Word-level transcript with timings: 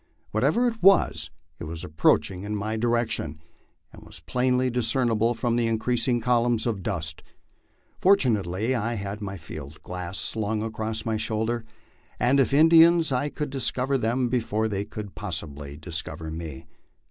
Whatever 0.31 0.67
it 0.67 0.81
was, 0.81 1.29
it 1.59 1.65
was 1.65 1.83
approaching 1.83 2.41
in 2.41 2.55
my 2.55 2.75
di 2.75 2.87
rection, 2.87 3.37
as 3.93 4.01
was 4.01 4.19
plainly 4.19 4.71
discernible 4.71 5.35
from 5.35 5.57
the 5.57 5.67
increasing 5.67 6.19
columns 6.19 6.65
of 6.65 6.81
dust. 6.81 7.21
For 7.99 8.17
tunately 8.17 8.73
I 8.73 8.95
had 8.95 9.21
my 9.21 9.37
field 9.37 9.79
glass 9.83 10.17
slung 10.17 10.63
across 10.63 11.05
my 11.05 11.17
shoulder, 11.17 11.65
and 12.19 12.39
if 12.39 12.51
Indians 12.51 13.11
I 13.11 13.29
could 13.29 13.51
discover 13.51 13.95
them 13.95 14.27
before 14.27 14.67
they 14.67 14.85
could 14.85 15.13
possibly 15.13 15.77
discover 15.77 16.31
me. 16.31 16.65